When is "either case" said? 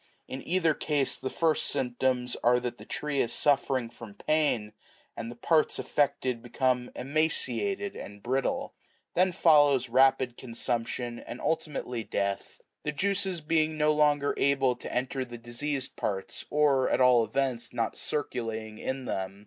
0.47-1.15